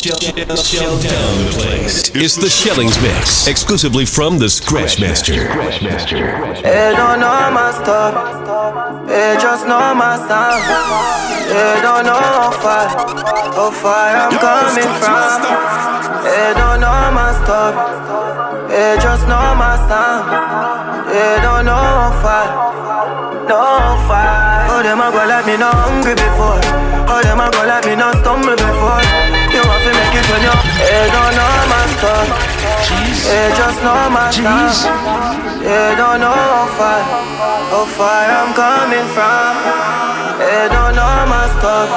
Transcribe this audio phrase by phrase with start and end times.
[0.00, 2.08] Down the place.
[2.14, 5.36] It's the Shellings Mix, exclusively from the Scratchmaster.
[6.62, 8.16] They don't know my story.
[9.04, 10.56] They just know my sound.
[11.52, 12.88] They don't know how far,
[13.52, 15.44] how far I'm coming from.
[16.24, 17.76] They don't know my story.
[18.72, 21.12] They just know my sound.
[21.12, 22.46] They don't know how far,
[23.44, 24.64] no far.
[24.70, 26.56] Oh, them a go like me no hungry before.
[27.04, 29.19] Oh, them a go like me no stumble before.
[30.80, 32.26] They don't know my stuff.
[33.28, 34.80] They just know my stuff.
[35.60, 37.00] They don't know how far
[37.70, 39.52] How far I'm coming from.
[40.40, 41.88] They don't know my stuff.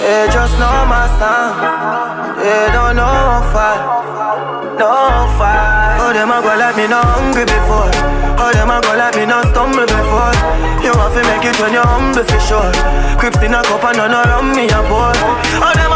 [0.00, 2.36] They just know my sound.
[2.36, 3.76] They don't know how far
[4.76, 4.92] No
[5.40, 5.96] far.
[6.04, 7.90] Oh, them a go like me no hungry before?
[8.36, 10.36] Oh, them a go like me no stumble before?
[10.84, 12.70] You want to make it when you're humble for sure.
[13.18, 15.16] Crips in a cup and none around me a pour.
[15.64, 15.95] Oh, them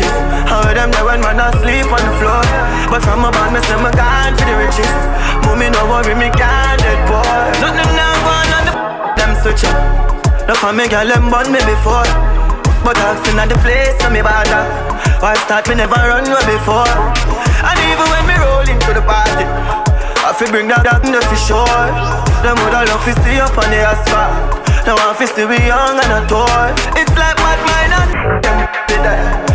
[0.00, 0.22] in the.
[0.50, 2.42] How them there when man asleep on the floor.
[2.90, 4.96] But from a band, me say me gone for the riches.
[5.44, 7.22] Mommy no worry, me can't dead boy.
[7.62, 8.74] Nothing now going on the
[9.18, 9.76] them switch up.
[10.48, 12.08] No for me girl them born me before.
[12.84, 14.64] But asking at the place so me bother.
[15.22, 16.90] Why start me never run away before.
[17.64, 19.46] And even when me roll into the party.
[20.24, 21.64] I feel bring that down the fish sure.
[22.44, 24.53] Them would love to see up on the asphalt.
[24.84, 26.68] Now I feel still be young and a toy.
[27.00, 28.10] It's like mad mind and.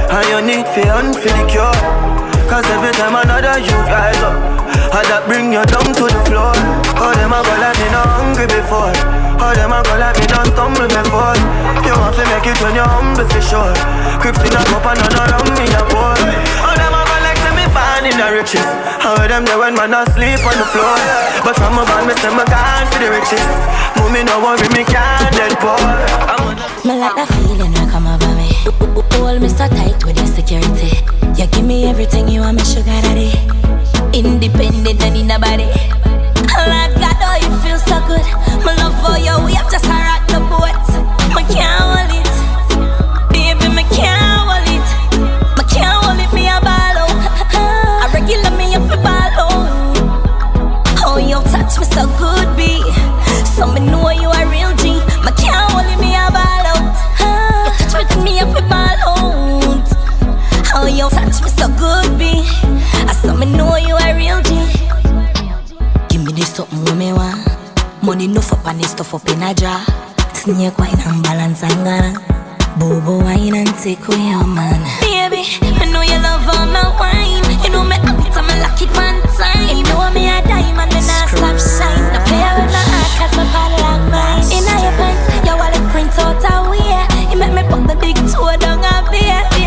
[0.10, 1.70] And you need feel for the cure.
[2.50, 4.34] Cause every time another you rise up,
[4.90, 6.50] I that bring you down to the floor.
[6.98, 8.90] Oh, them a go like me not hungry before.
[9.38, 11.38] Oh, them a go like me not stumble before.
[11.86, 13.78] You want to make it when you're humble for sure.
[14.18, 16.18] Crips in a cup and none around me a boy.
[16.66, 16.98] Oh, them
[17.80, 18.68] born in the riches.
[19.00, 20.96] How them there when man asleep on the floor.
[21.44, 23.48] But from a band, me say me gone for the riches.
[23.96, 25.80] Mommy no worry, me can't dead boy.
[26.84, 28.50] Me like that feeling when come over me.
[29.20, 30.92] Hold me so tight with your security.
[31.38, 33.32] You give me everything you want, me sugar daddy.
[34.12, 35.70] Independent and in the body.
[36.60, 38.26] Like God, oh, you feel so good.
[38.66, 40.76] My love for you, we have just rock the boat.
[41.36, 42.08] Me can't
[51.20, 51.26] out.
[51.26, 52.82] Oh, you touch me so good, be.
[53.46, 55.00] So me know you a real G.
[55.24, 56.96] My can't hold me a ball out.
[57.80, 59.88] You touch me, me up a ball out.
[60.76, 62.44] Oh, you touch me so good, be.
[63.04, 64.52] I ah, saw me know you a real G.
[66.10, 67.48] Give me this something when me want.
[68.04, 69.84] Money no for and stuff up in a jar.
[70.34, 72.14] Snake wine and balance and gonna.
[72.80, 74.80] Bobo wine and take away your man.
[75.02, 75.44] Baby,
[75.80, 77.64] me know you love all my wine.
[77.64, 79.78] You know me have it, I'm a lucky one time.
[79.78, 82.14] You know me a diamond I stop shine.
[82.14, 84.45] No play with no heart, cause my body like mine.
[84.52, 86.70] In your pants, your wallet print out a
[87.38, 89.58] make me the big toe down a there,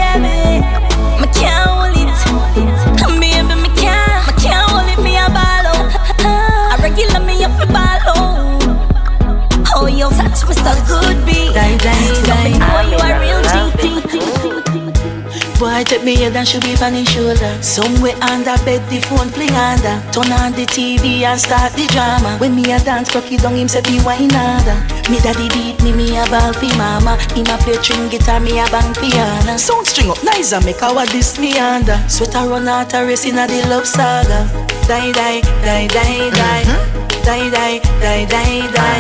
[15.63, 17.39] Boy, take me head and should be on his shoulder.
[17.39, 19.95] Oh Somewhere under bed, the phone fling under.
[20.11, 22.35] Turn on the TV and start the drama.
[22.43, 24.75] When me a dance, cocky down him say be wine harder.
[25.07, 27.15] Me daddy beat me, me a ball fi mama.
[27.39, 29.57] Him a play string guitar, me a bang piano.
[29.57, 31.95] Sound string up nice and make our this me under.
[32.11, 34.51] Sweater run out a race in a the love saga.
[34.91, 36.63] Die, die, die, die, die.
[36.67, 37.23] Mm-hmm.
[37.23, 38.99] Die, die, die, die, die.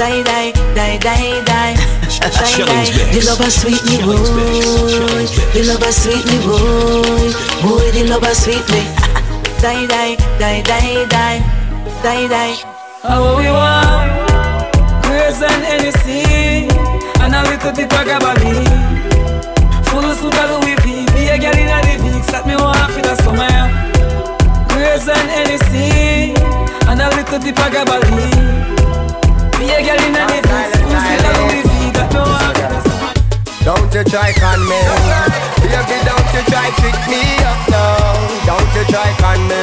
[0.00, 1.91] Die, die, die, die, die.
[2.20, 3.16] Shellings Mix.
[3.16, 4.66] The lover sweet me, Shellings Mix.
[4.66, 4.88] boy.
[4.88, 5.52] Shellings Mix.
[5.54, 7.32] The lover sweet me, boy.
[7.64, 8.82] Boy, the lover sweet me.
[9.62, 11.38] Die, die, die, die, die.
[12.02, 12.54] Die, die.
[13.02, 14.10] How we want
[15.02, 16.70] Grace and Hennessy
[17.22, 18.62] And a little bit of gabby
[19.90, 22.90] Full suit of Louis V Be a girl in a the Vicks That me want
[22.94, 23.50] for the summer
[24.70, 26.34] Grace and Hennessy
[26.86, 27.98] And a little bit of gabby
[29.58, 31.71] Be a girl in a the Vicks Full suit of Louis V That me
[33.64, 34.80] Don't you try con me.
[35.62, 38.18] Baby, don't you try trick me up now.
[38.44, 39.62] Don't you try con me.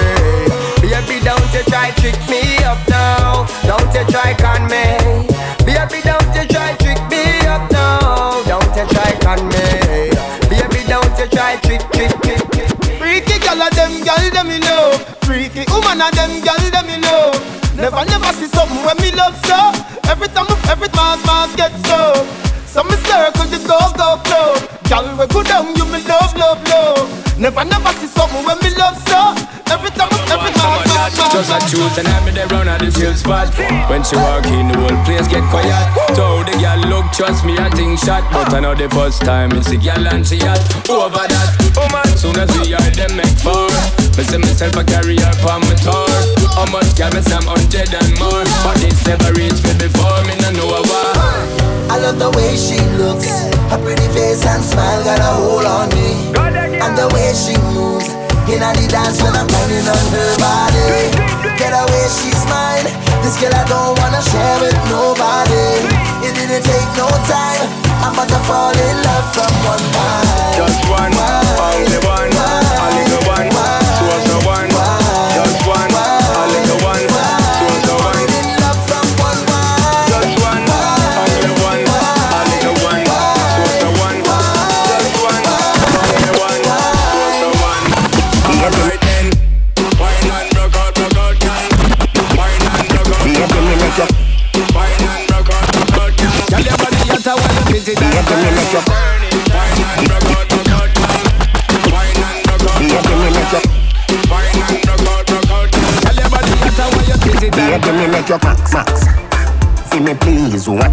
[0.80, 3.46] Baby, don't you try trick me up now.
[3.68, 5.28] Don't you try con me.
[5.68, 8.42] Baby, don't you try trick me up now.
[8.48, 10.16] Don't you try con me.
[10.48, 14.60] Baby, don't you try trick, trick, trick, trick Freaky girl of them girl them you
[14.60, 17.32] know Freaky woman of them girl them you know
[17.76, 19.72] Never never see something when me love so.
[20.10, 25.06] Every time every time man get so So me circle the go go club Girl
[25.18, 28.94] we go down you me love love love Never never see something when me love
[29.10, 29.34] so
[29.74, 31.00] Every time every time man man
[31.34, 33.54] just a choose and I'm there round at the chill spot.
[33.90, 35.72] When she walk in, the whole place get quiet.
[36.18, 38.26] So the girl look, trust me, I think shot.
[38.34, 40.58] But I know the first time it's the girl and she hot.
[40.90, 43.70] Over that, oh man, soon as we are them make four.
[44.18, 46.12] Me see myself a carry her on my tour.
[46.58, 48.44] How much girl me some hundred and more.
[48.66, 51.79] But it's never reached me before, me no know a war.
[51.90, 53.50] I love the way she looks.
[53.74, 56.30] Her pretty face and smile got a hold on me.
[56.78, 58.08] And the way she moves.
[58.50, 61.14] In the dance when I'm grinding on her body.
[61.58, 62.90] Get away, she's mine.
[63.22, 65.86] This girl I don't wanna share with nobody.
[66.26, 67.66] It didn't take no time.
[68.06, 70.62] I'm about to fall in love from one night.
[70.62, 72.69] Just one, only one, only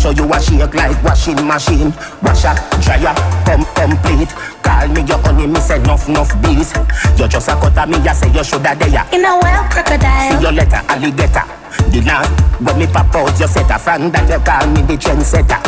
[0.06, 1.90] how you a shake like washing machine.
[2.22, 4.30] Washer, dryer, pump complete.
[4.62, 6.70] Call me your honey, me say nuff nuff bees.
[7.18, 9.02] You just a cut of me, I say you shoulda there.
[9.10, 11.42] In a wild crocodile, See your letter, alligator.
[11.90, 12.30] The last
[12.62, 15.58] when me pop out, you set a fan that you call me the trendsetter.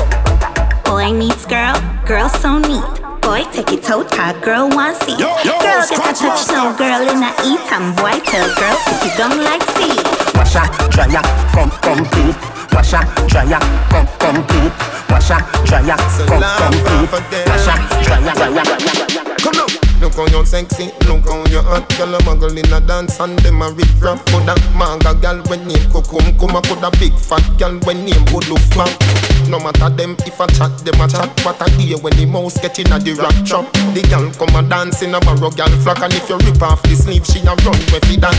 [0.87, 1.75] Boy meets girl,
[2.07, 2.87] girl so neat.
[3.21, 5.19] Boy take it toe tag, girl want see.
[5.19, 7.67] Yo, yo, girl get a touch, no girl in a eat.
[7.75, 9.99] And boy tell girl, if you don't like see.
[10.39, 10.65] Washer,
[10.95, 12.58] dryer, come complete.
[12.73, 13.59] Washer, dryer,
[13.91, 14.73] come complete.
[15.11, 17.11] Washer, dryer, come complete.
[17.47, 19.37] Washer, dryer, dryer, dryer.
[19.39, 19.88] Come now.
[20.01, 21.89] Look how you sexy, look how you hot.
[21.99, 25.67] Girl a muggle in a dance and them a rip rap Coulda manga girl when
[25.67, 30.41] name Kukum Kuma Coulda big fat girl when name Buluf Man No matter them if
[30.41, 31.29] I chat, them a chat.
[31.45, 34.55] What I hear when the mouse get in a the rock trap The girl come
[34.55, 37.41] a dance in a barrow girl flock And if you rip off the sleeve, she
[37.41, 38.39] a run with it that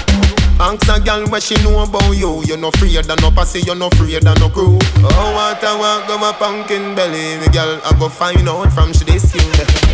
[0.60, 2.44] Ask a girl what she know about you.
[2.44, 4.78] You no afraid of no pussy, you no afraid of no crew.
[5.00, 8.92] Oh, what I want, go my pumpkin belly Me girl, I go find out from
[8.92, 9.40] she this you.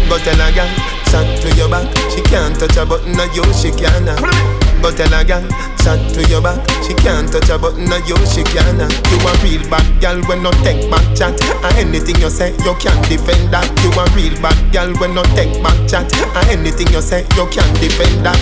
[0.10, 0.66] Go tell a girl,
[1.06, 1.88] chat to your back.
[2.12, 4.06] She can't touch a button of you, she can
[4.82, 5.42] Go tell a girl,
[5.82, 6.60] chat to your back.
[6.84, 10.44] She can't touch a button of you, she can You a real bad girl when
[10.44, 11.34] no take back chat.
[11.64, 13.66] And anything you say, you can't defend that.
[13.82, 16.12] You a real bad girl when no take back chat.
[16.36, 18.38] And anything you say, you can't defend that.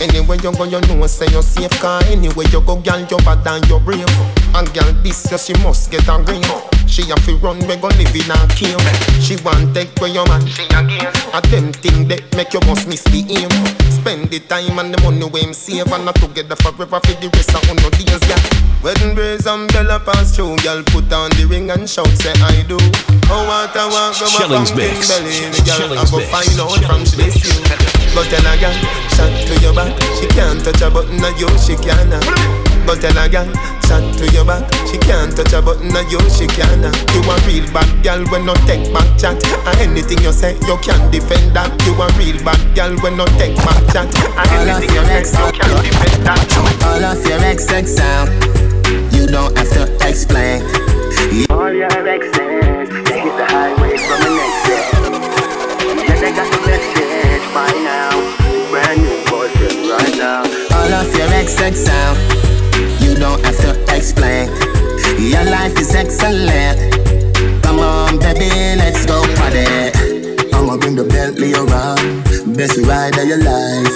[0.00, 1.70] Anywhere you go, you know say you're safe.
[1.80, 4.04] Cause anywhere you go, girl, you're bad and you're brave.
[4.54, 6.42] And girl, this year she must get a green
[6.92, 8.76] She have to run, we go live in a cave.
[9.16, 11.08] She want take where your man, she again.
[11.32, 13.48] A them thing that make you must miss the aim.
[13.88, 17.32] Spend the time and the money we him save And not together forever for the
[17.32, 18.36] rest of no days, yeah.
[18.84, 22.76] Wedding breeze umbrella pass through Girl, put on the ring and shout, say I do.
[23.32, 25.08] Oh, what I want, go my Shillings pumpkin mix.
[25.08, 26.28] belly The girl, I Shillings go mix.
[26.28, 27.56] find out from she this you
[28.12, 28.76] But tell a girl,
[29.16, 29.96] shot to your back.
[30.20, 32.12] She can't touch a button of you, she can't.
[32.84, 33.48] But tell a girl,
[33.92, 36.80] shot to your back She can't touch a button of you, she can't.
[37.12, 39.36] You a real bad girl when no take back chat
[39.68, 43.26] And anything you say, you can't defend that You a real bad girl when no
[43.36, 46.48] take back chat And All of anything your you say, ex you can defend that
[46.88, 48.32] All of your ex exes sound.
[49.12, 50.64] You don't have to explain.
[51.50, 54.84] All your exes, they hit the highway from the next day.
[56.00, 58.12] Yeah, they got the message by now.
[58.70, 60.42] Brand new boyfriend right now.
[60.76, 62.51] All of your exes sound.
[63.12, 64.48] You don't have to explain.
[65.20, 66.80] Your life is excellent.
[67.62, 68.48] Come on, baby,
[68.80, 69.68] let's go party.
[70.56, 72.56] I'ma bring the Bentley around.
[72.56, 73.92] Best ride of your life.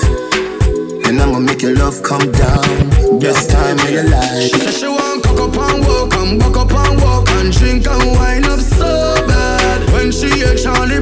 [1.08, 3.18] And I'ma make your love come down.
[3.18, 4.52] Best time of your life.
[4.52, 7.86] She say she want cock up and walk and buck up and walk and drink
[7.88, 9.80] and wine up so bad.
[9.94, 11.00] When she hear Charlie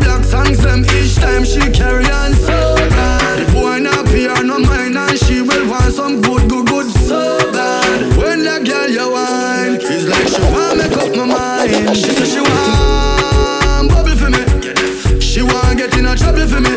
[11.94, 14.42] She say she want bubble for me.
[15.20, 16.74] She want get in a trouble for me.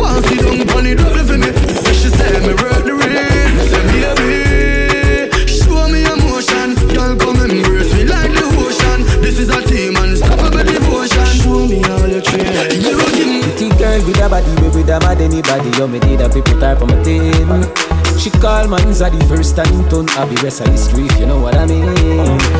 [0.00, 1.52] Want see down pon the double for me.
[1.92, 3.68] She say me work the race.
[3.68, 5.46] Say a.
[5.46, 6.72] Show me emotion.
[6.88, 9.04] Girl come embrace me like the ocean.
[9.20, 11.26] This is a team and stop unstoppable devotion.
[11.36, 12.48] Show me all your tricks.
[12.48, 15.68] Pretty girl with a body, with a mad anybody.
[15.76, 17.99] You me need a people type of my team.
[18.20, 21.40] She call man's the first time turn I be rest of history, if you know
[21.40, 21.88] what I mean.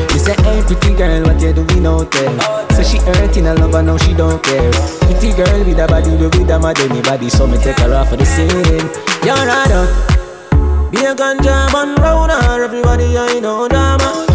[0.09, 2.71] You say, hey, pretty girl, what you doing out there?
[2.71, 4.71] Say she hurting a lover, now she don't care.
[5.05, 7.29] Pretty girl with a body, we with a mad anybody.
[7.29, 8.49] So me take her off for the scene.
[9.21, 10.91] You're right up.
[10.91, 14.30] Be a ganja man round her, everybody I know drama.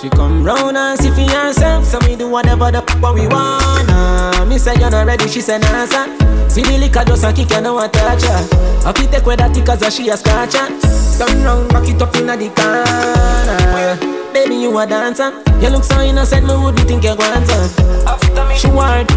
[0.00, 4.46] She come round and see for herself, so we do whatever the fuck we wanna.
[4.46, 6.16] Me say you're not ready, she say nah son.
[6.48, 8.48] See the liquor just a kick, you know what touch her.
[8.86, 10.52] I fit take with that cause she a scratch.
[11.18, 14.32] Turn round, back it up inna the corner.
[14.32, 15.32] Baby, you a dancer.
[15.60, 18.54] You look so innocent, me would be think you want to.
[18.56, 19.10] She want.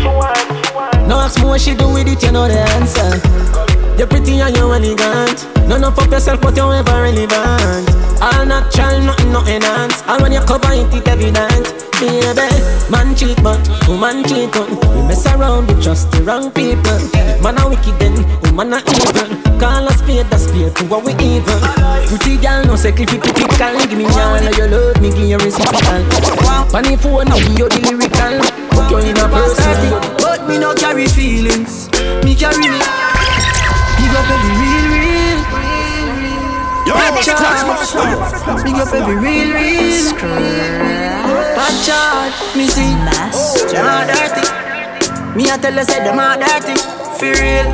[1.08, 3.71] No ask me what she do with it, you know the answer.
[4.02, 5.46] You're pretty and you're elegant.
[5.70, 7.86] None of fuck yourself, but you're ever relevant.
[8.20, 10.02] All natural, nothing, no enhance.
[10.08, 12.50] All when you cover it, it evident baby.
[12.90, 14.74] Man cheat, but woman cheat on.
[14.98, 16.98] We mess around with just the wrong people.
[17.46, 19.30] Man a wicked then, woman a evil.
[19.62, 21.62] Call us spade a spade to what we evil.
[22.10, 25.30] Pretty girl no say clippy clippy can give me all of your love, me give
[25.30, 26.02] you reciprocal.
[26.74, 28.42] Funny phone, no give you the lyrical.
[28.74, 31.86] Put you in a person, but me no carry feelings.
[32.26, 33.01] Me carry me.
[34.12, 35.40] Big up every real, real.
[36.86, 36.94] Yo,
[38.62, 40.12] Big up every real, real.
[41.56, 42.92] Bad charge, me see
[43.72, 44.44] Them all dirty.
[45.34, 46.76] Me a tell you say them all dirty.
[47.18, 47.72] For real.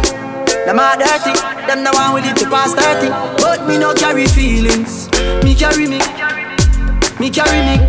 [0.68, 1.34] Them all dirty.
[1.66, 3.10] Them the one with it to pass 30
[3.42, 5.10] But me no carry feelings.
[5.44, 5.98] Me carry me.
[7.20, 7.80] Me carry me.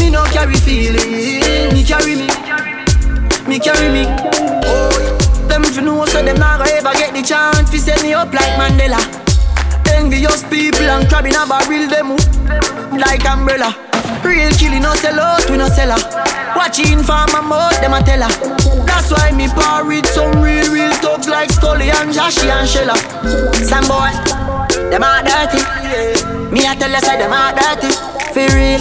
[0.00, 1.74] Me no carry feelings.
[1.74, 2.28] Me carry me.
[3.46, 4.06] Me carry me.
[4.64, 4.89] Oh
[5.62, 8.32] them fi know so them not gonna ever get the chance fi set me up
[8.32, 9.00] like Mandela.
[9.92, 12.16] Envious people and crab in a barrel them
[12.96, 13.74] like umbrella.
[14.24, 16.02] Real killing no sell out, we no sell her.
[16.56, 18.32] Watching for my mouth, them a tell her.
[18.86, 22.96] That's why me par some real, real thugs like Scully and Joshy and Shella.
[23.64, 24.12] Some boy,
[24.90, 25.60] them a dirty.
[26.52, 27.90] Me a tell you say them a dirty.
[28.32, 28.80] For real,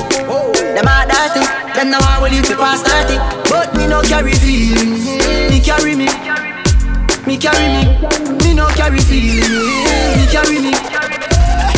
[0.76, 1.44] them a dirty.
[1.74, 3.18] Them now I will live past 30.
[3.50, 5.06] But me no carry feelings.
[5.50, 6.29] Me carry me.
[7.30, 7.86] Me carry me.
[8.42, 9.46] Me no carry feelings.
[10.18, 10.74] Me carry me.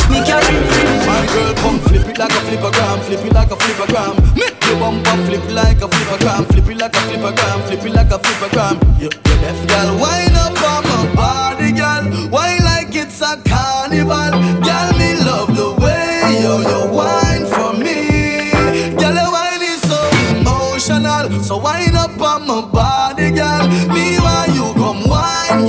[0.08, 0.64] Me carry me.
[1.04, 4.16] My girl, come flip it like a flippergram, flip it like a flippergram.
[4.34, 8.10] Make your bumper flip like a flippergram, flip it like a flippergram, flip it like
[8.10, 8.98] a flippergram.
[8.98, 12.30] You, you deaf girl, wind up on my body, girl.
[12.30, 14.32] Why like it's a carnival,
[14.64, 14.92] girl?
[14.96, 18.48] Me love the way you you wine for me,
[18.96, 19.12] girl.
[19.20, 20.00] Your wine is so
[20.32, 21.91] emotional, so wind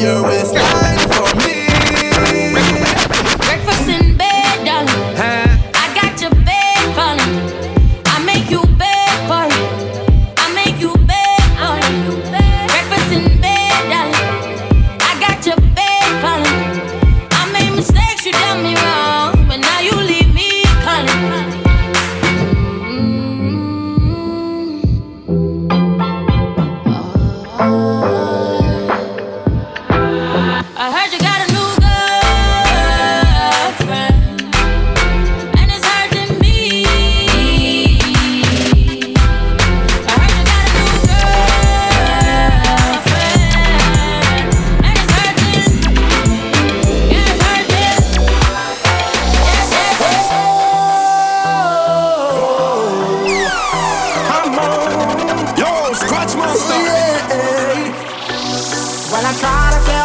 [0.04, 0.43] wine your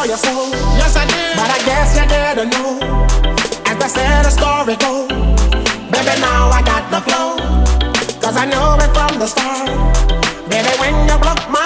[0.09, 0.49] your soul.
[0.81, 1.37] Yes, I did.
[1.37, 2.81] But I guess you didn't know.
[3.69, 5.09] As I said, the story goes.
[5.93, 7.37] Baby, now I got the flow.
[8.23, 9.69] Cause I know it from the start.
[10.49, 11.58] Baby, when you broke my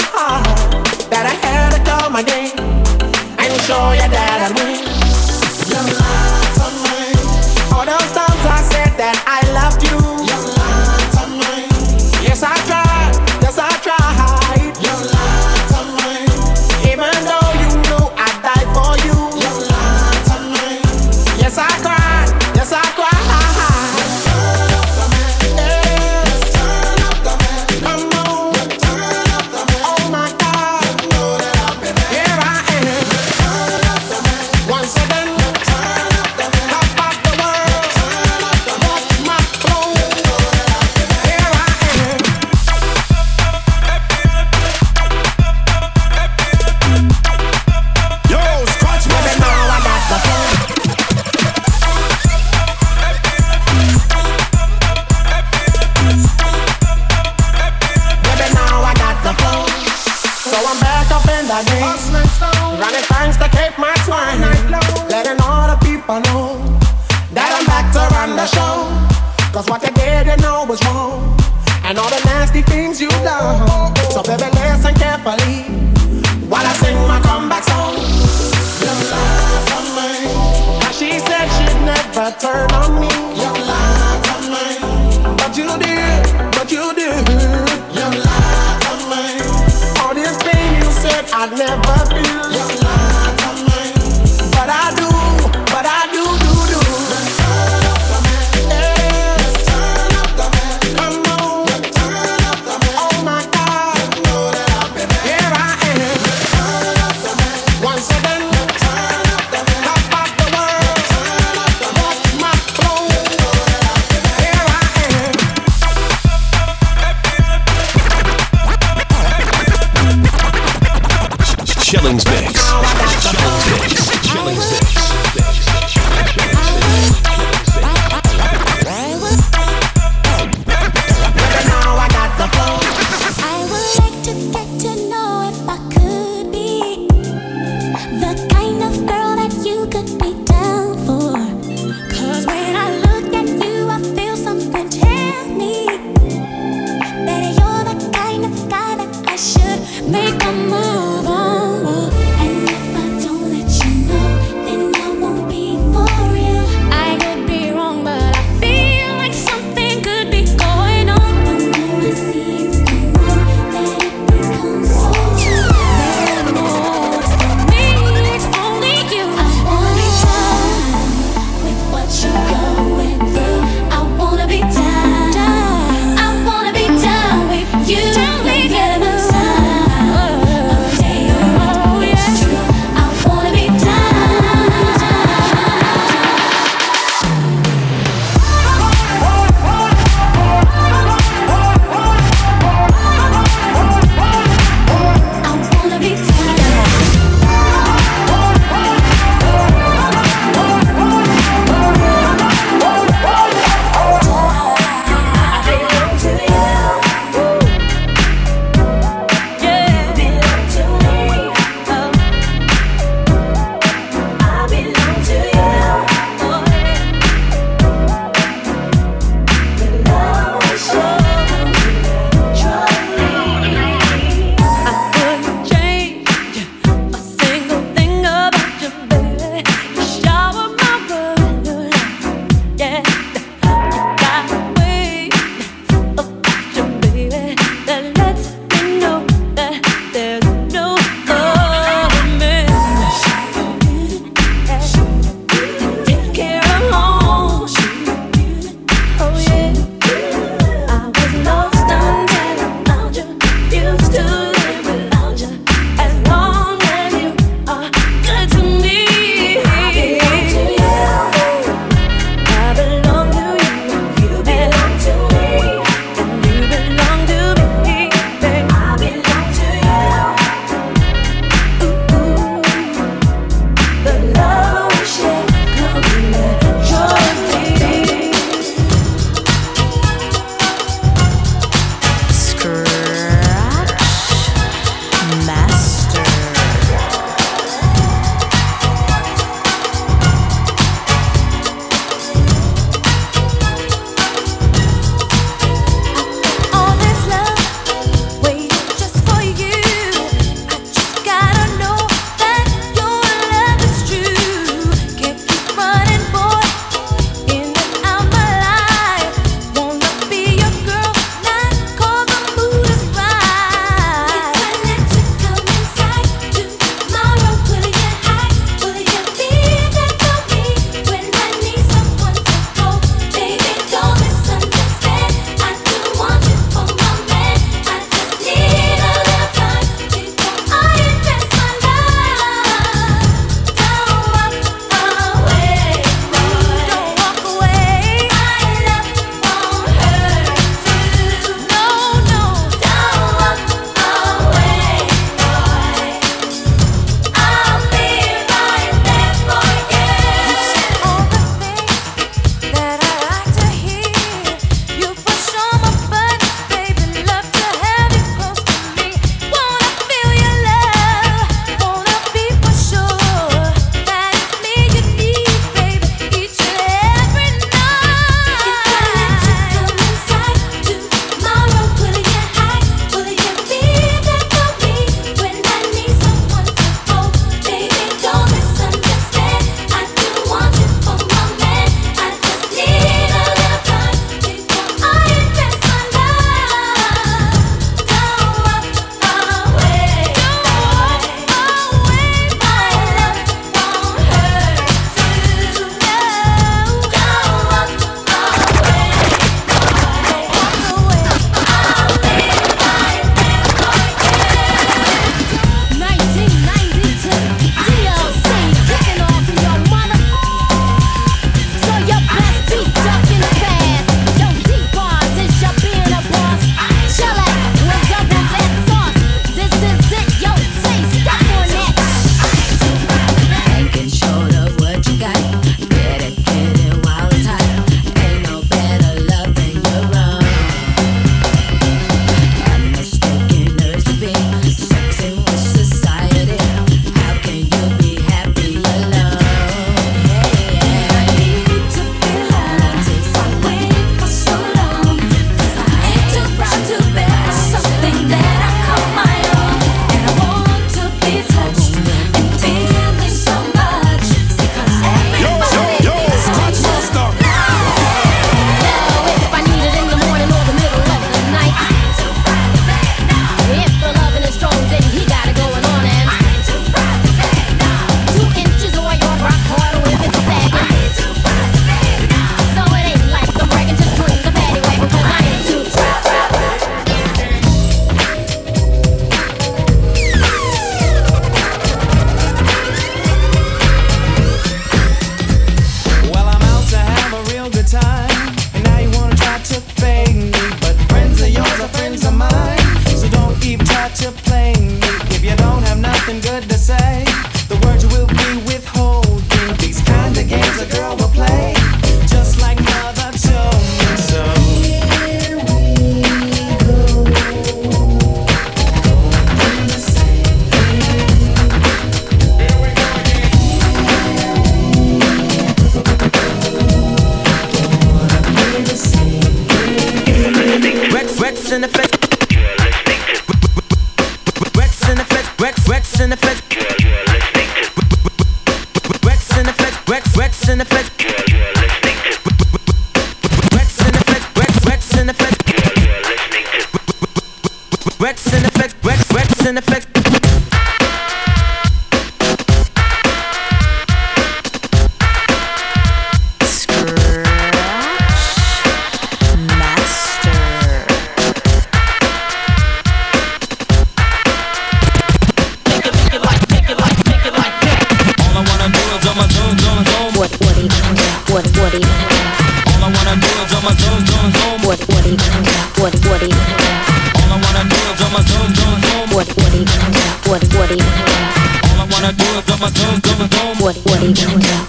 [574.24, 574.36] 我的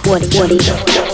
[0.06, 1.13] 我的我的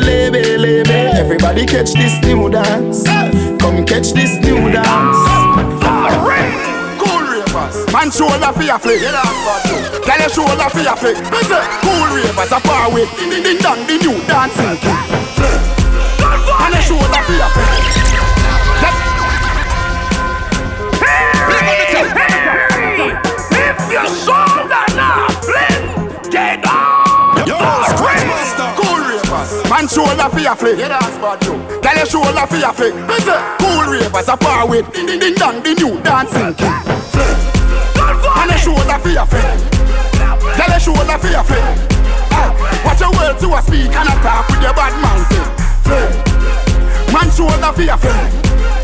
[1.43, 3.03] Everybody catch this new dance.
[3.59, 5.17] Come catch this new dance.
[7.01, 7.91] Cool ravers.
[7.91, 9.01] Man shoulder for your flick.
[9.01, 11.17] Tell your shoulder for your flick.
[11.17, 13.09] Cool ravers a power with.
[13.17, 15.70] Ding ding dong, the new dancing king.
[29.71, 30.77] Man shoulder for your flick.
[30.77, 31.55] Yeah, that's bad too.
[31.79, 32.91] Tell your shoulder for your flick.
[33.55, 34.83] Cool ravers a par with.
[34.91, 36.67] Ding ding ding dong, the new dancing king.
[36.67, 39.47] And ah, your shoulder for your flick.
[40.59, 41.63] Tell your shoulder for your flick.
[42.83, 45.31] Watch to a speak and a talk with your bad mouth.
[47.15, 48.27] Man shoulder for your friend.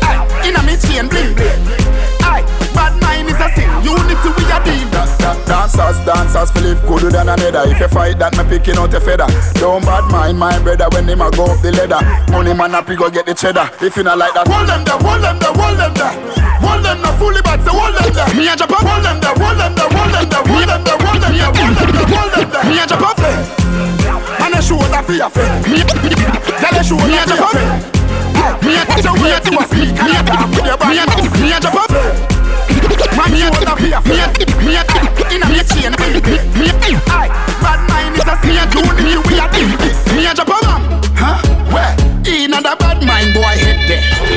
[0.08, 1.97] Aye, in a ah, me chain bling bling.
[2.28, 2.44] Aye,
[2.76, 3.68] bad mind is a sin.
[3.80, 4.88] Unity we a deal.
[4.92, 7.64] Da, da, dancers, dancers, live good than another.
[7.70, 9.26] If you fight that, me picking out a feather.
[9.56, 12.04] Don't bad mind my brother when him a go up the ladder.
[12.30, 13.70] Money man up, go get the cheddar.
[13.80, 16.12] If you not like that, hold them there, hold them there, hold them there.
[16.60, 18.28] Hold them there, fully bad, so hold them there.
[18.36, 20.82] Me a jump up, hold them there, hold them there, hold them there, hold them
[20.84, 22.64] there, hold them there, hold them there, hold them there.
[22.68, 25.64] Me a jump up, and I show that for your friend.
[25.70, 25.80] Me,
[26.60, 27.82] tell a show that for your friend.
[27.82, 27.97] Me
[28.38, 31.00] a touch a way to a speak Me a with your body
[31.40, 31.90] Me a jump up
[33.18, 34.28] Man, me a up here Me a,
[34.62, 34.82] me a,
[35.34, 35.92] in a me a chain
[36.54, 37.28] Me a, aye.
[37.60, 38.54] Bad mind is a sin.
[38.74, 39.46] You need we a
[40.14, 40.62] Me a jump up,
[41.18, 41.38] Huh?
[41.72, 41.94] Where?
[42.26, 44.27] In a bad mind boy head there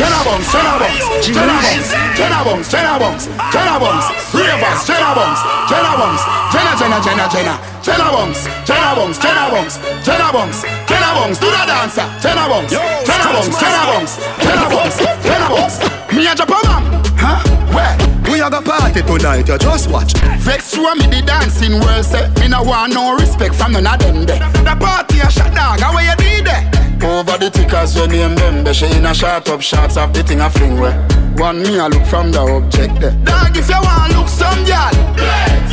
[0.00, 9.18] Tenabongs, tenabongs, tenabongs, tenabongs, tenabongs, tenabongs, ravers, tenabongs, tenabongs, tena tena tena tena, tenabongs, tenabongs,
[9.18, 12.72] tenabongs, tenabongs, tenabongs, do the dancer, tenabongs,
[13.04, 15.74] tenabongs, tenabongs, tenabongs, tenabongs.
[16.16, 16.82] Me and Japan man,
[17.20, 17.44] huh?
[17.74, 18.32] Where?
[18.32, 20.14] We a go party tonight, you just watch.
[20.40, 22.14] Vex you and me the dancing worse.
[22.40, 24.24] Me no want no respect from none of them.
[24.24, 26.79] The party a shut dog, how you did there?
[27.02, 30.40] Over the tickers when name them She in a shot up shots of the thing
[30.40, 30.92] a fling where
[31.36, 33.16] One me a look from the object there.
[33.24, 34.92] Dog if you want look some girl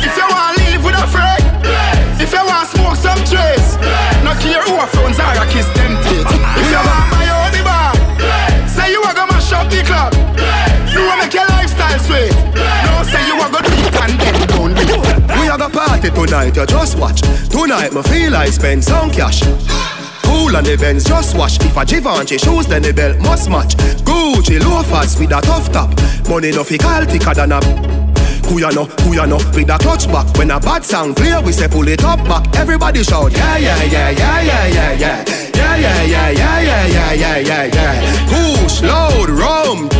[0.00, 1.44] If you want live with a friend.
[2.16, 3.76] If you want smoke some trace.
[4.24, 6.24] No care who a phones are a kiss them teeth.
[6.24, 7.92] If you want my own the bar.
[8.64, 10.16] Say you a go mash up the club.
[10.88, 12.32] You a make your lifestyle sweet.
[12.88, 14.72] No say you a go it and then down
[15.36, 17.20] We a go party tonight you just watch.
[17.52, 19.44] Tonight me feel I spend some cash
[20.38, 21.58] Cool on the Benz, just wash.
[21.58, 23.74] If a Givenchy shoes, then the belt must match.
[24.06, 25.90] Gucci loafers with a tough top.
[26.28, 27.60] Money no fi call thicker than a.
[28.48, 28.86] Ya know,
[29.52, 32.56] with a clutch back When a bad sound clear, we say pull it up back
[32.56, 35.24] Everybody shout, yeah, yeah, yeah, yeah, yeah, yeah, yeah
[35.54, 39.90] Yeah, yeah, yeah, yeah, yeah, yeah, yeah, yeah, yeah Push, load, rum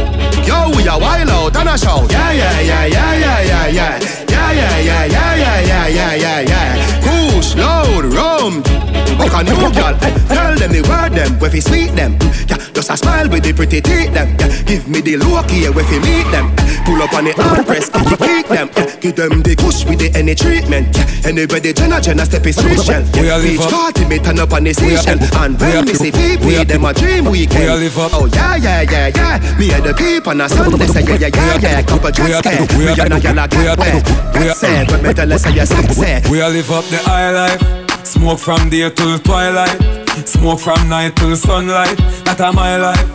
[0.48, 3.98] Yo, we a wild out and a shout Yeah, yeah, yeah, yeah, yeah, yeah, yeah
[4.30, 9.58] Yeah, yeah, yeah, yeah, yeah, yeah, yeah, yeah, yeah Push, load, rum Book a new
[9.74, 12.14] girl, eh, tell them the word them, where fi sweet them.
[12.46, 14.36] Yeah, just a smile with the pretty teeth them.
[14.38, 16.54] Yeah, Give me the low key where fi meet them.
[16.58, 18.70] Eh, Pull up on the hard press, you kick them?
[18.76, 20.94] Yeah, Give them the kush with the any treatment.
[20.96, 23.02] Yeah, Anybody Jenna Jenna step is street shell.
[23.18, 25.18] Yeah, Beach party me turn up on the seashell.
[25.42, 27.68] And when me see people, them a dream weekend.
[28.14, 29.58] Oh yeah, yeah, yeah, yeah.
[29.58, 31.82] Me and the people on a Sunday say yeah, yeah, yeah, yeah.
[31.82, 34.06] Couple dress care, me and a gyal a get wet.
[34.38, 37.87] It, but me tell her say yes, say We a live up the high life
[38.08, 39.78] Smoke from day till twilight.
[40.26, 41.96] Smoke from night till sunlight.
[42.24, 43.08] That a my life.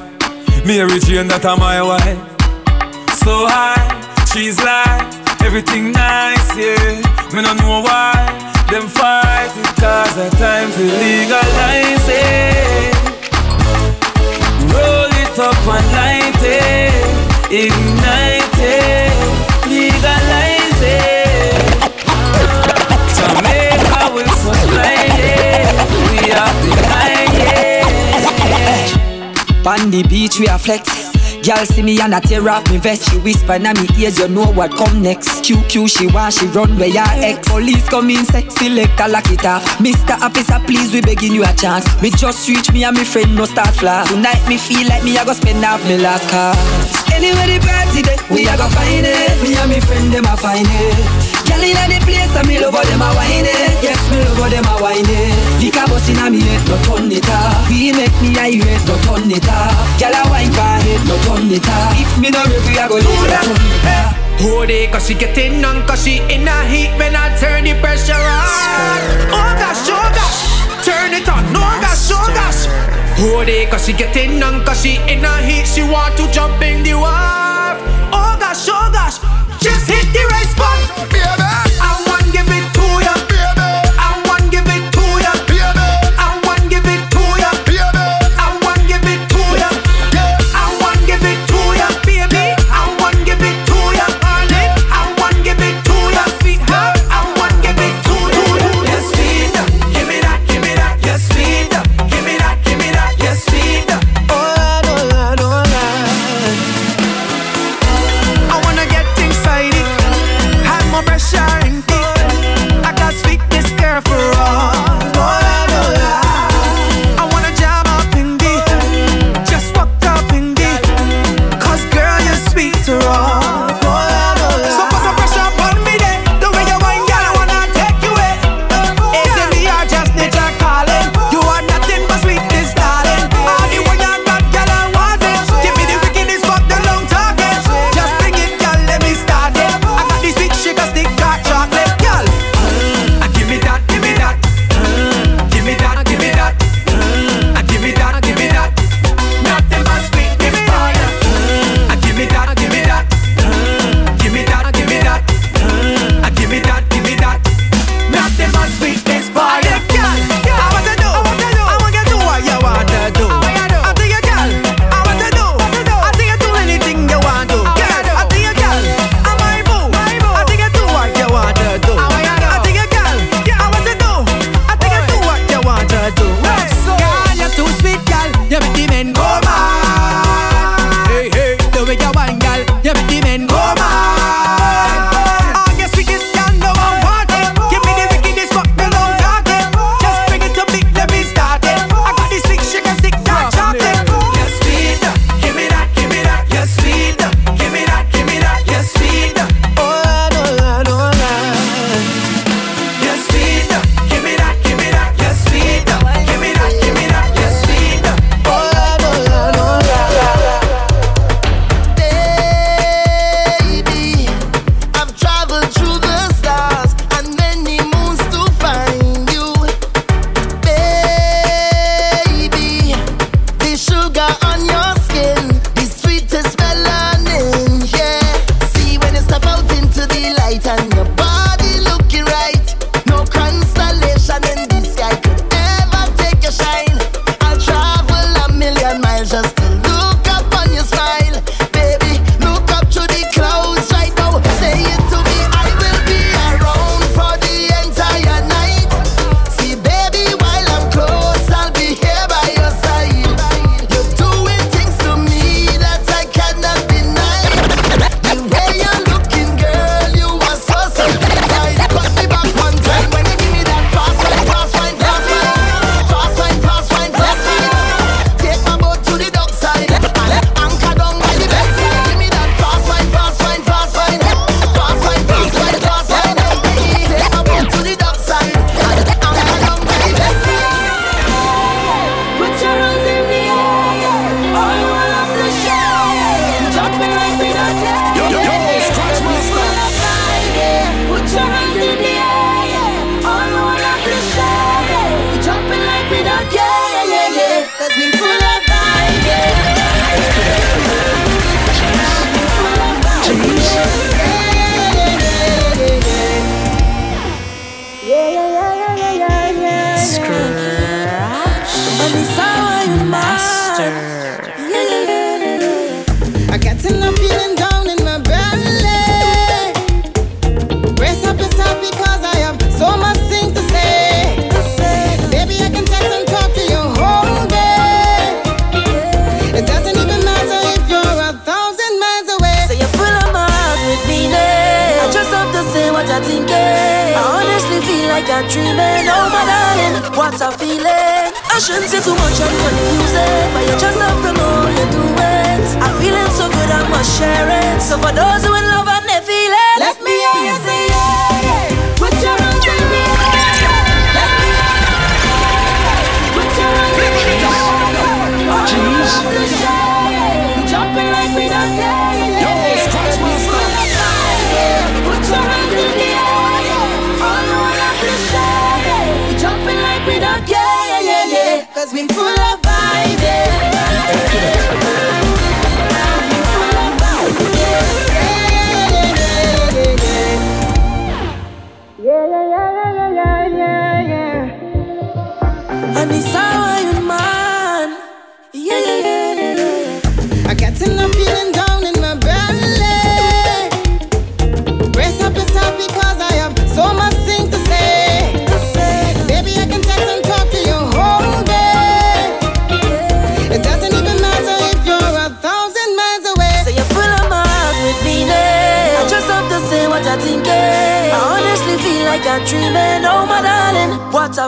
[0.67, 2.19] Mary Jane, that a my wife.
[3.17, 3.81] So high,
[4.31, 5.01] she's like
[5.41, 7.01] everything nice, yeah.
[7.33, 8.13] Me no know why
[8.69, 12.93] them fight because the time to legalize it.
[14.69, 17.73] Roll it up and light it,
[29.65, 30.83] On the beach we are flex.
[31.41, 33.09] Girl see me and I tear off me vest.
[33.09, 35.43] She whisper in me ears, you know what come next.
[35.43, 37.47] QQ she want, she run where your ex.
[37.47, 39.63] Police come in, say select a lock it off.
[39.79, 40.19] Mr.
[40.21, 41.85] Officer, please we begging you a chance.
[42.01, 44.09] Me just reach me and me friend no start flash.
[44.09, 46.55] Tonight me feel like me I go spend off me last car.
[47.13, 49.43] Anywhere the party day, we a go find it.
[49.43, 51.22] Me and me friend them a find it.
[51.53, 53.77] Girl inna the place and me love how them a whine it.
[53.85, 55.37] Yes, me love how them a whine it.
[55.61, 57.69] Vika bust inna me head, no turn it off.
[57.69, 59.77] We make me irate, no turn it off.
[60.01, 61.93] Girl a wine for head, no turn it off.
[61.93, 64.17] If me no ready, I go leave that.
[64.41, 67.77] Hold it, cause she getting on, cause she in a heat when I turn the
[67.79, 68.97] pressure on.
[69.29, 70.41] Oh gosh, oh gosh,
[70.83, 72.65] turn it on, oh gosh, oh gosh.
[73.21, 76.59] Hold it, cause she getting on, cause she in a heat, she want to jump
[76.65, 77.77] in the wave.
[78.11, 79.21] Oh gosh, oh gosh,
[79.61, 80.22] just hit the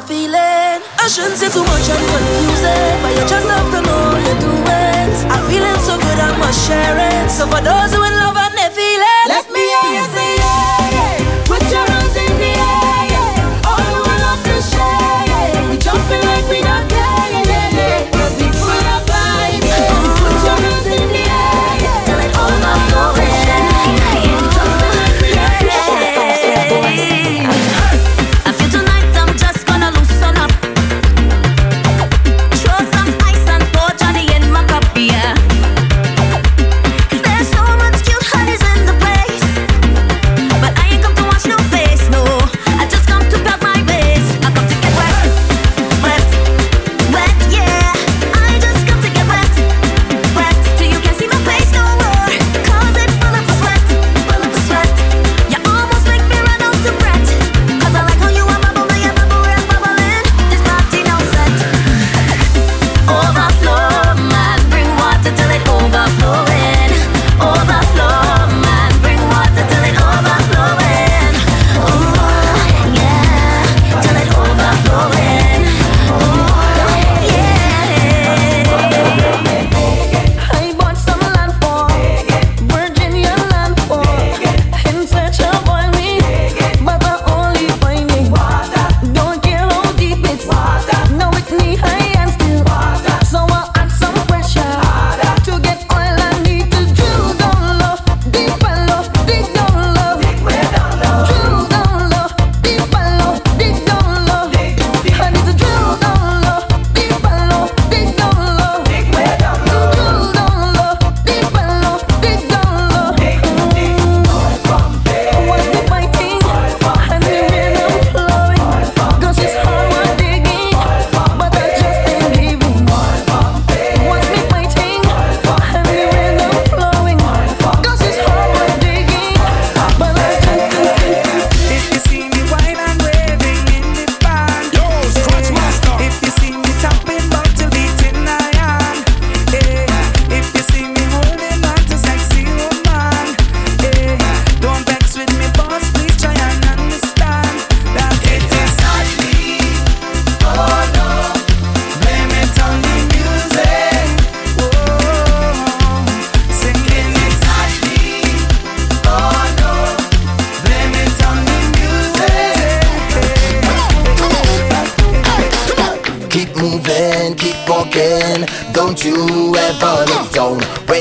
[0.07, 0.79] feeling.
[1.01, 2.65] I shouldn't say too much, I'm confused,
[3.01, 5.13] but you just have to know you do it.
[5.33, 7.29] I'm feeling so good, I must share it.
[7.29, 8.44] So for those who in love,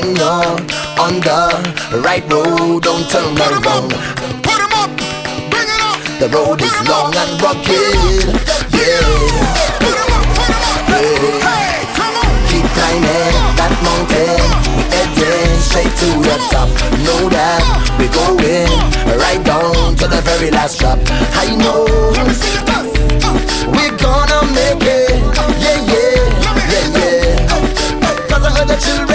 [0.05, 0.61] going on
[0.99, 2.83] on the right road.
[2.83, 3.89] Don't turn around.
[4.45, 4.91] Put him up,
[5.49, 5.97] bring it up.
[6.19, 8.37] The road is long and rugged.
[8.69, 9.01] Yeah.
[9.81, 11.41] Put him up, put him up.
[11.41, 12.33] Hey, come on.
[12.49, 14.45] Keep climbing that mountain,
[14.93, 16.69] heading straight to the top.
[17.01, 17.63] Know that
[17.97, 18.69] we're going
[19.17, 20.99] right down to the very last drop.
[21.33, 22.83] I know uh.
[23.73, 25.17] we're gonna make it.
[25.61, 26.13] Yeah, yeah,
[26.69, 27.53] yeah, yeah.
[27.53, 27.57] Uh.
[28.05, 28.15] Uh.
[28.29, 29.14] Cause I heard the children.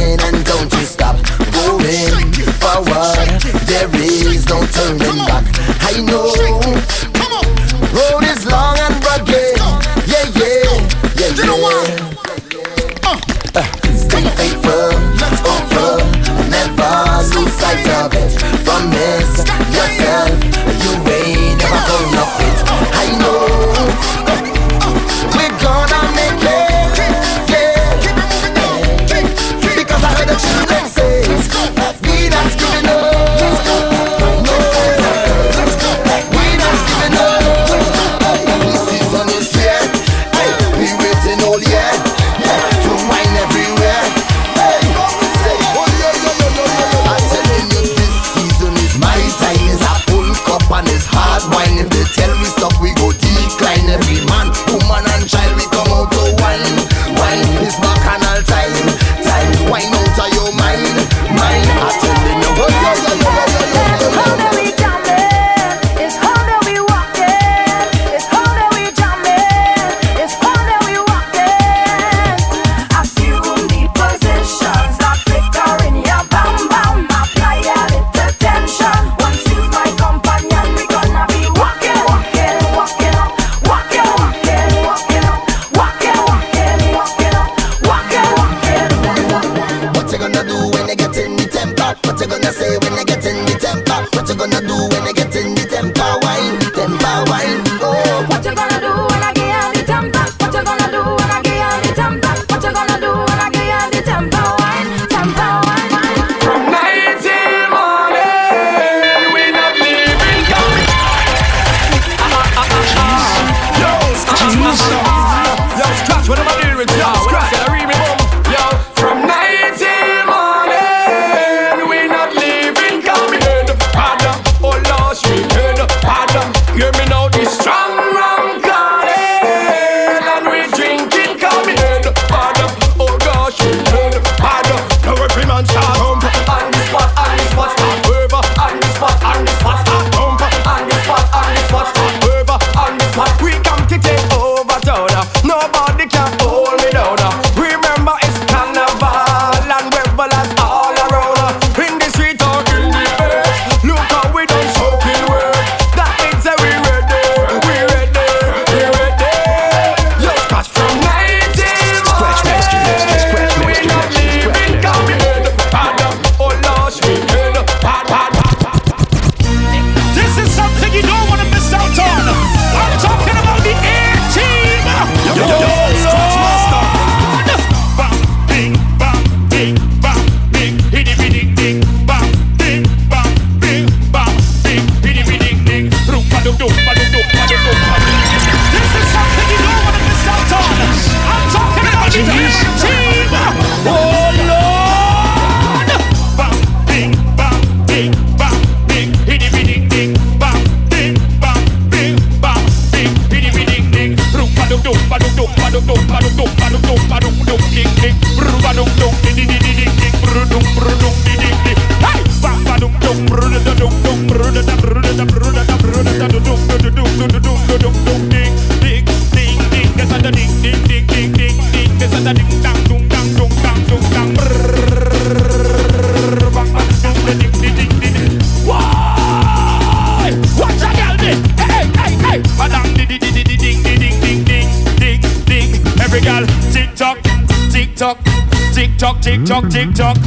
[239.71, 240.17] tick tock,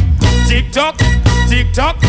[0.48, 0.96] tick tock,
[1.48, 2.00] tick tock,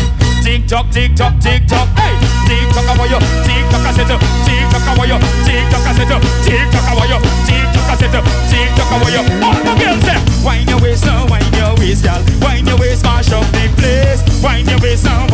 [0.42, 1.86] tick tock, tick tock, tick tock.
[1.92, 2.16] Hey,
[2.48, 3.20] tick tock, away are?
[3.44, 5.20] Tick tock, I said, tick tock, away are?
[5.44, 6.08] Tick tock, I said,
[6.42, 7.20] tick tock, away are?
[7.44, 8.16] Tick tock, I said,
[8.48, 9.26] tick tock, away are?
[9.44, 12.24] All the girls say, wind your waist now, wind your waist, girl.
[12.40, 14.24] Wind your waist, mash up the place.
[14.42, 15.25] Wind your waist now.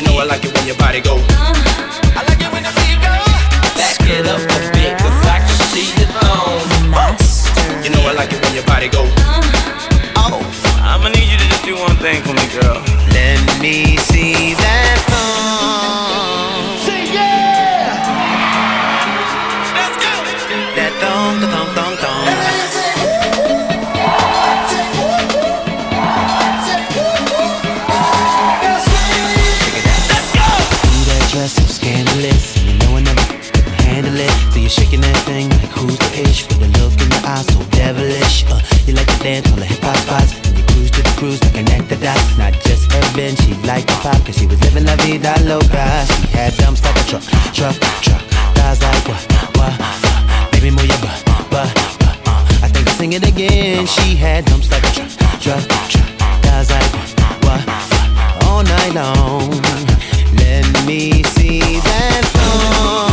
[0.00, 1.16] You know I like it when your body go.
[1.16, 1.79] Uh-huh.
[42.00, 42.14] vida.
[42.38, 46.04] Not just urban, she liked to pop, cause she was living la vida loca.
[46.06, 47.22] She had dumps like a truck,
[47.52, 48.22] truck, truck.
[48.54, 49.22] Thighs like what,
[49.56, 50.52] what, what.
[50.52, 52.16] Baby, move your butt, butt, butt.
[52.62, 53.86] I think I'll sing it again.
[53.86, 56.08] She had dumps like a truck, truck, truck.
[56.42, 58.44] Thighs like what, what, what.
[58.44, 59.50] All night long.
[60.40, 63.09] Let me see that thong.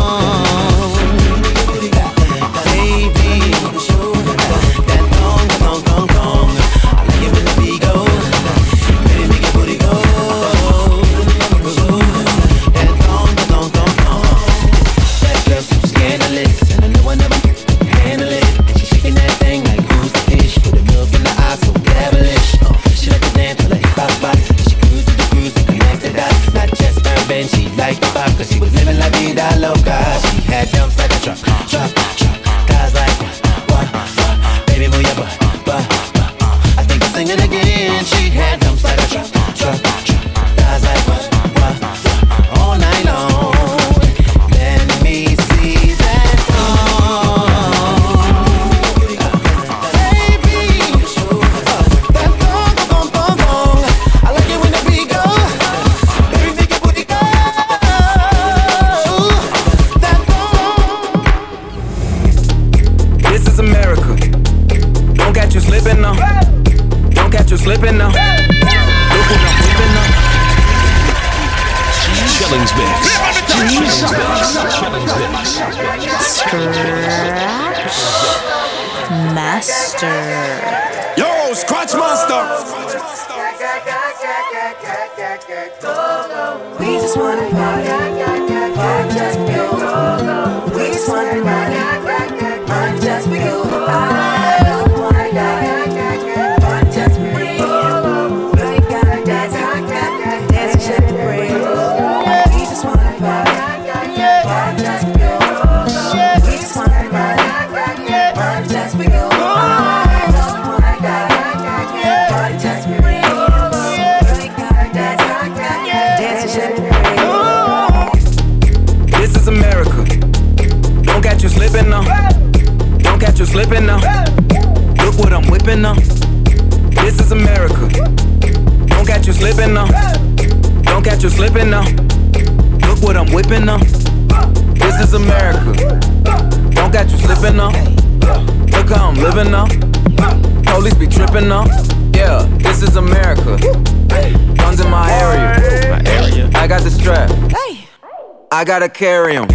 [148.79, 149.47] Gotta carry 'em.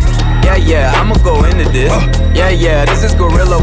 [0.43, 1.93] Yeah, yeah, I'ma go into this.
[2.35, 3.62] Yeah, yeah, this is Gorilla.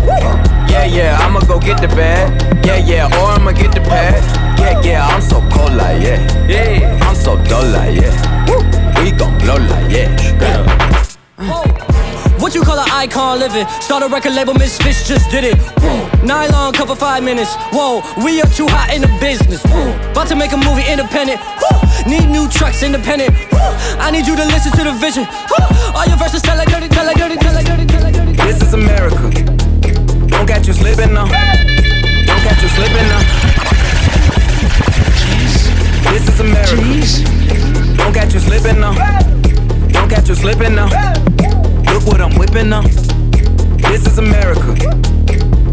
[0.70, 2.32] Yeah, yeah, I'ma go get the bag.
[2.66, 4.24] Yeah, yeah, or I'ma get the pad.
[4.58, 6.20] Yeah, yeah, I'm so cold like yeah.
[6.48, 9.04] Yeah, I'm so dull like yeah.
[9.04, 10.69] We gon' blow like yeah.
[12.80, 13.68] An icon living?
[13.82, 15.58] Start a record label, Misfits just did it.
[16.24, 17.54] Nylon cover five minutes.
[17.76, 19.66] Whoa, we are too hot in the business.
[19.66, 21.42] About to make a movie independent.
[22.08, 23.36] Need new trucks independent.
[24.00, 25.28] I need you to listen to the vision.
[25.92, 28.32] All your verses tell like dirty, tell like dirty, tell like dirty, tell like dirty.
[28.48, 29.28] This is America.
[30.32, 31.28] Don't catch you slipping now.
[31.28, 33.24] Don't catch you slipping now.
[36.16, 36.80] This is America.
[37.98, 38.96] Don't catch you slipping now.
[39.92, 40.88] Don't catch you slipping now.
[42.00, 42.82] Look what I'm whipping now.
[43.90, 44.74] This is America.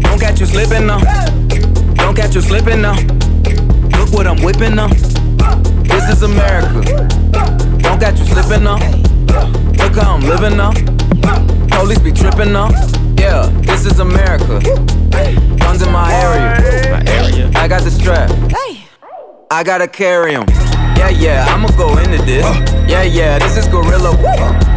[0.01, 0.99] Don't catch you slipping now.
[1.95, 2.99] Don't catch you slipping now.
[3.97, 4.89] Look what I'm whipping now.
[5.83, 6.83] This is America.
[7.79, 8.75] Don't catch you slipping now.
[9.77, 10.73] Look how I'm living now.
[11.77, 12.71] Police be tripping now.
[13.17, 14.59] Yeah, this is America.
[15.59, 16.91] Guns in my area.
[16.91, 17.51] My area.
[17.55, 18.29] I got the strap.
[19.49, 20.45] I gotta carry 'em.
[20.97, 22.43] Yeah, yeah, I'ma go into this.
[22.85, 24.11] Yeah, yeah, this is Gorilla.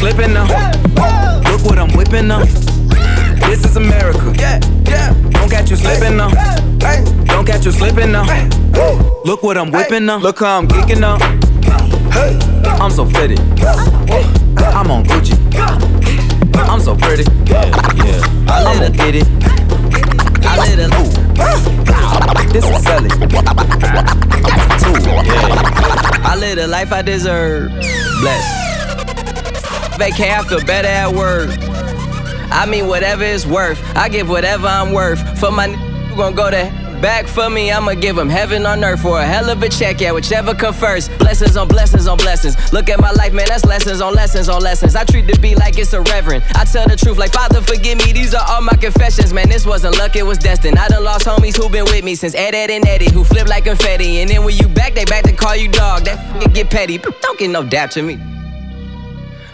[0.00, 0.46] slipping now.
[1.50, 2.42] Look what I'm whipping now.
[3.48, 4.32] This is America.
[4.38, 5.12] Yeah, yeah.
[5.28, 6.30] Don't catch you slipping now.
[7.26, 8.24] Don't catch you slipping now.
[9.26, 10.16] Look what I'm whipping now.
[10.16, 11.18] Look how I'm geeking now.
[12.82, 13.40] I'm so fitted.
[14.78, 15.36] I'm on Gucci.
[16.56, 17.24] I'm so pretty.
[17.44, 17.66] Yeah,
[18.02, 18.22] yeah.
[18.48, 19.26] I'm gonna get it.
[20.46, 20.90] I let it.
[20.96, 21.10] Ooh.
[22.54, 23.12] This is selling.
[26.24, 27.70] I live the life I deserve.
[28.20, 28.69] Blessed.
[30.02, 31.50] I feel better at work.
[32.50, 33.80] I mean, whatever it's worth.
[33.96, 35.20] I give whatever I'm worth.
[35.38, 36.72] For my n- gon' go to
[37.02, 40.00] back for me, I'ma give him heaven on earth for a hell of a check,
[40.00, 41.10] yeah, whichever come first.
[41.18, 42.56] Blessings on blessings on blessings.
[42.72, 44.96] Look at my life, man, that's lessons on lessons on lessons.
[44.96, 46.44] I treat the beat like it's a reverend.
[46.54, 49.50] I tell the truth, like, Father, forgive me, these are all my confessions, man.
[49.50, 50.78] This wasn't luck, it was destined.
[50.78, 53.48] I done lost homies who been with me since Ed, Ed, and Eddie, who flip
[53.48, 54.20] like confetti.
[54.20, 56.04] And then when you back, they back to call you dog.
[56.04, 56.98] That f- get petty.
[56.98, 58.29] Don't get no dap to me.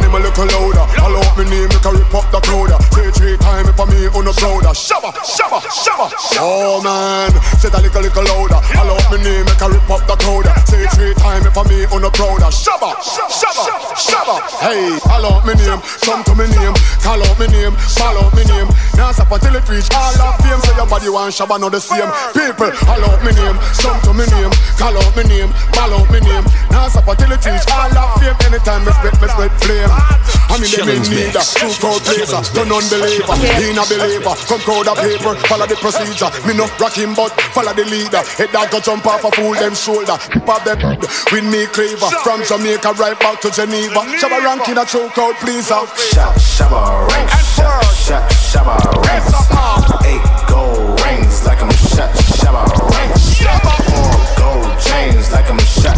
[0.00, 0.86] on him a little louder.
[1.20, 2.72] Out me name, make a rip up the crowd.
[2.94, 4.72] Say three time if I me on the prouder.
[4.72, 6.08] Shabba, shabba, shabba.
[6.40, 7.30] Oh man,
[7.60, 8.60] say that little little louder.
[8.80, 10.48] All out me name, make a rip up the crowd.
[10.64, 12.48] Say three time if I me on the prouder.
[12.48, 13.64] Shabba, shabba,
[13.98, 14.36] shabba.
[14.64, 16.74] Hey, all out me name, come to me name,
[17.04, 18.68] call out me name, call out me name.
[18.96, 20.60] Now stop until it reach all of fame.
[20.64, 22.08] Say your body want shabba, not the same.
[22.32, 26.08] People, all out me name, come to me name, call out me name, call out
[26.08, 26.46] me name.
[26.72, 28.38] Now stop until it reach all of fame.
[28.46, 29.89] Anytime me spit, me spit flame.
[30.50, 34.34] I mean them in need a true crowd pleaser, turn on believer, he a believer.
[34.50, 36.26] Come crowd a paper, follow the procedure.
[36.42, 38.18] Me no rock him, but follow the leader.
[38.34, 40.18] Head dog go jump off a fool them shoulder.
[40.42, 40.98] Pop them
[41.30, 44.02] with me cleaver from Jamaica right back to Geneva.
[44.18, 45.86] Shabba ranking a true crowd pleaser.
[46.10, 48.74] Shabba, shabba ranks, shabba, shabba, shabba
[49.06, 49.30] ranks.
[50.02, 52.10] Eight gold rings like I'm shot,
[52.42, 53.38] shabba ranks.
[53.86, 55.94] Four gold chains like I'm shot,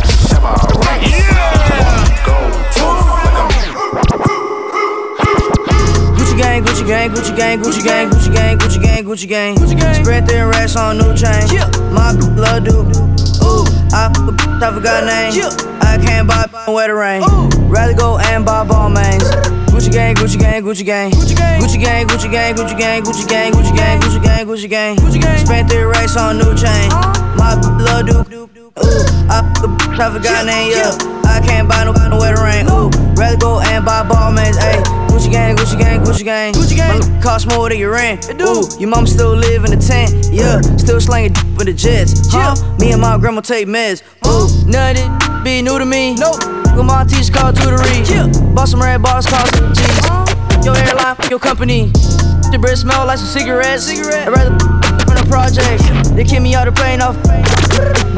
[7.08, 9.56] gang, Gucci gang, Gucci gang, Gucci gang, Gucci gang, Gucci gang.
[9.56, 9.94] Gucci gang.
[9.94, 11.48] Spread their racks on new chain.
[11.92, 12.82] My blood do.
[13.42, 14.10] Ooh, I,
[14.72, 15.32] forgot name.
[15.80, 17.22] I can't buy wetter rain.
[17.22, 17.48] Ooh.
[17.66, 19.28] Rather go and buy Balmains.
[19.66, 21.10] Gucci gang, Gucci gang, Gucci gang.
[21.10, 25.20] Gucci gang, Gucci gang, Gucci gang, Gucci gang, Gucci gang, Gucci gang, Gucci gang, Gucci
[25.20, 25.38] gang.
[25.44, 26.88] Spent their racks on new chain.
[27.36, 28.61] My blood do.
[28.78, 29.44] Ooh, I
[30.00, 30.72] I forgot name.
[30.72, 32.64] Yeah, I can't buy no where the rain.
[32.72, 34.56] Ooh, rather go and buy Balmains.
[34.56, 36.54] Ayy, Gucci gang, Gucci gang, Gucci gang.
[36.54, 37.00] Gucci gang.
[37.00, 38.30] My cost more than your rent.
[38.30, 38.44] It do.
[38.44, 40.28] Ooh, your mom still live in the tent.
[40.32, 40.80] Yeah, mm.
[40.80, 42.32] still slanging with the jets.
[42.32, 42.54] Huh?
[42.78, 44.02] Me and my grandma take meds.
[44.26, 45.12] Ooh, nothing
[45.44, 46.14] be new to me.
[46.14, 46.38] Nope.
[46.76, 48.08] With my teacher called tutory.
[48.08, 48.26] Yeah.
[48.54, 50.64] Bought some red bars, cost some cheese.
[50.64, 51.92] Your airline, your company.
[52.52, 53.84] The bread smell like some cigarettes.
[53.88, 54.28] Cigarette.
[54.28, 54.52] I'd rather
[55.08, 55.80] from the project.
[56.14, 57.16] They kick me out the plane off.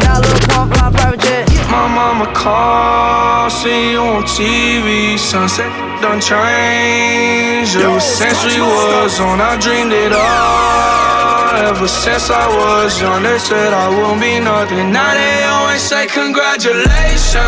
[0.03, 1.47] Now a Lil Pump flying private jet.
[1.71, 5.17] My mama call, see you on TV.
[5.17, 5.71] Sunset
[6.03, 7.79] done changed.
[7.79, 11.55] Ever since we was on, I dreamed it all.
[11.71, 14.91] Ever since I was young, they said I won't be nothing.
[14.91, 17.39] Now they always say congratulations.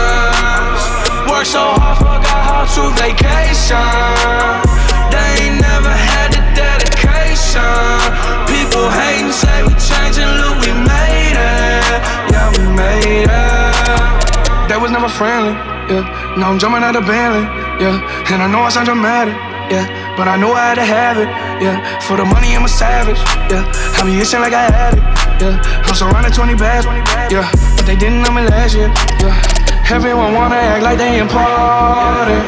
[1.27, 4.63] Work so hard, forgot how to vacation.
[5.11, 6.56] They ain't never had the
[7.57, 8.47] dedication.
[8.47, 12.01] People hating, say we changing, look, we made it.
[12.33, 14.69] Yeah, we made it.
[14.69, 15.53] That was never friendly,
[15.89, 16.37] yeah.
[16.37, 17.43] Now I'm jumping out of Bentley,
[17.81, 18.33] yeah.
[18.33, 19.35] And I know I sound dramatic,
[19.71, 19.87] yeah.
[20.17, 21.29] But I know I had to have it,
[21.63, 22.01] yeah.
[22.01, 23.19] For the money, I'm a savage,
[23.51, 23.65] yeah.
[23.97, 25.05] I be itching like I had it,
[25.41, 25.85] yeah.
[25.87, 26.87] I'm surrounded 20 bags,
[27.31, 27.49] yeah.
[27.77, 28.91] But they didn't know me last year,
[29.21, 29.66] yeah.
[29.89, 32.43] Everyone wanna act like they important,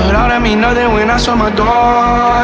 [0.00, 1.68] but all that mean nothing when I saw my door,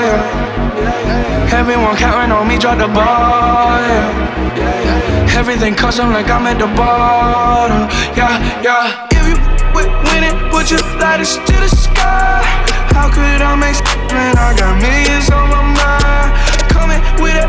[0.05, 1.57] yeah.
[1.57, 5.39] Everyone counting on me, drop the ball, yeah.
[5.41, 9.09] Everything custom like I'm at the bottom, yeah, yeah.
[9.11, 9.37] If you
[9.73, 12.45] with winning, would you light us to the sky?
[12.93, 13.81] How could I make
[14.13, 16.29] when I got millions on my mind?
[16.69, 17.49] Coming with it,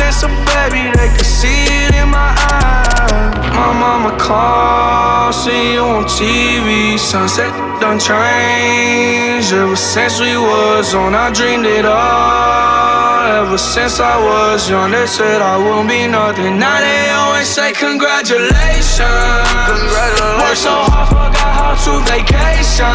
[0.00, 3.10] Bought a baby, they could see it in my eyes.
[3.52, 6.98] My mama call, see you on TV.
[6.98, 9.52] Sunset done changed.
[9.52, 13.44] Ever since we was on, I dreamed it all.
[13.44, 16.58] Ever since I was young, they said I won't be nothing.
[16.58, 19.00] Now they always say congratulations.
[19.00, 20.42] Congratulations.
[20.42, 22.92] Work so hard, forgot how to vacation.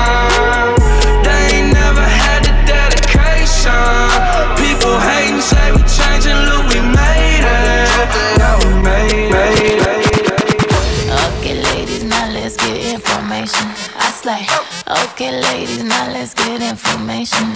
[1.26, 3.74] They ain't never had the dedication.
[4.62, 6.55] People hating, say we changing,
[11.36, 13.66] Okay, ladies, now let's get information.
[13.98, 14.46] I slay.
[14.86, 17.50] Okay, ladies, now let's get information.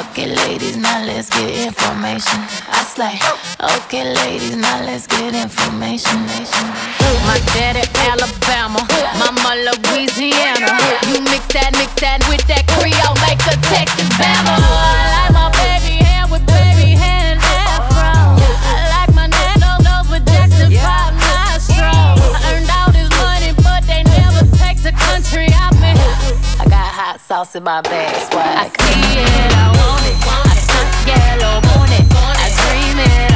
[0.00, 2.40] Okay, ladies, now let's get information.
[2.72, 3.20] I slay.
[3.76, 6.16] Okay, ladies, now let's get information.
[7.28, 8.80] My daddy Alabama,
[9.20, 10.80] mama Louisiana.
[11.12, 14.56] You mix that, mix that with that Creole, make a Texas Bama.
[14.56, 17.19] I like my baby hair with baby hair
[27.10, 28.56] hot sauce in my bag, swag.
[28.56, 30.14] I see it, I want it.
[30.46, 32.06] I stunt yellow on it.
[32.14, 33.29] I dream it,